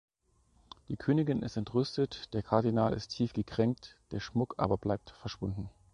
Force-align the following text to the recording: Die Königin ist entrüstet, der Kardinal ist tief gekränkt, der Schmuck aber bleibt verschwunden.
Die 0.87 0.97
Königin 0.97 1.43
ist 1.43 1.57
entrüstet, 1.57 2.33
der 2.33 2.41
Kardinal 2.41 2.91
ist 2.93 3.09
tief 3.09 3.33
gekränkt, 3.33 3.99
der 4.09 4.19
Schmuck 4.19 4.55
aber 4.57 4.79
bleibt 4.79 5.11
verschwunden. 5.11 5.69